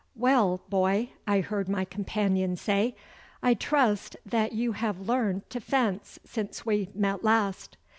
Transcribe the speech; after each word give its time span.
'Well, 0.15 0.61
boy,' 0.67 1.11
I 1.27 1.41
heard 1.41 1.69
my 1.69 1.85
companion 1.85 2.55
say, 2.55 2.95
'I 3.43 3.53
trust 3.53 4.15
that 4.25 4.51
you 4.51 4.71
have 4.71 4.99
learned 5.07 5.47
to 5.51 5.59
fence 5.61 6.17
since 6.25 6.65
we 6.65 6.89
met 6.95 7.23
last. 7.23 7.77